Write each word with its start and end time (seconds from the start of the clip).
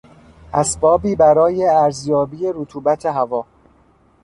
اسبابی 0.53 1.15
برای 1.15 1.65
ارزیابی 1.67 2.47
رطوبت 2.55 3.05
هوا 3.05 3.45